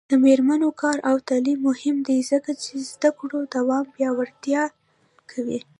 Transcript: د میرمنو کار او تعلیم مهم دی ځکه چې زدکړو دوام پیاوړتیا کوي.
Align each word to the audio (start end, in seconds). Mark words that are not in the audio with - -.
د 0.09 0.11
میرمنو 0.25 0.69
کار 0.81 0.97
او 1.09 1.15
تعلیم 1.27 1.59
مهم 1.69 1.97
دی 2.07 2.19
ځکه 2.31 2.51
چې 2.63 2.71
زدکړو 2.89 3.39
دوام 3.55 3.85
پیاوړتیا 3.95 4.63
کوي. 5.31 5.59